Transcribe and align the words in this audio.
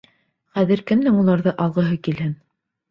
Хәҙер 0.59 0.81
кемдең 0.93 1.21
уларҙы 1.25 1.55
алғыһы 1.67 2.03
килһен? 2.11 2.39